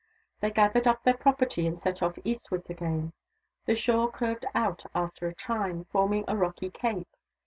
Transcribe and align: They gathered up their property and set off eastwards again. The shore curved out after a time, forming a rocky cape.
They 0.39 0.49
gathered 0.49 0.87
up 0.87 1.03
their 1.03 1.13
property 1.13 1.67
and 1.67 1.79
set 1.79 2.01
off 2.01 2.17
eastwards 2.23 2.71
again. 2.71 3.13
The 3.67 3.75
shore 3.75 4.09
curved 4.09 4.47
out 4.55 4.83
after 4.95 5.27
a 5.27 5.35
time, 5.35 5.85
forming 5.91 6.25
a 6.27 6.35
rocky 6.35 6.71
cape. 6.71 7.15